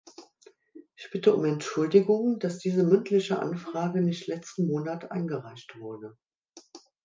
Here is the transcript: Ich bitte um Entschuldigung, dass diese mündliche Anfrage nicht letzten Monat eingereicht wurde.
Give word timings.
Ich 0.95 1.11
bitte 1.11 1.35
um 1.35 1.45
Entschuldigung, 1.45 2.39
dass 2.39 2.57
diese 2.57 2.81
mündliche 2.83 3.37
Anfrage 3.37 4.01
nicht 4.01 4.25
letzten 4.25 4.65
Monat 4.65 5.11
eingereicht 5.11 5.75
wurde. 5.79 6.17